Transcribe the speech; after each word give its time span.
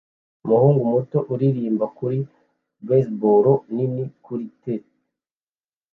umuhungu 0.43 0.81
muto 0.93 1.17
uririmba 1.33 1.85
kuri 1.97 2.19
baseball 2.87 3.45
nini 3.75 4.03
kuri 4.25 4.45
tee 4.61 4.85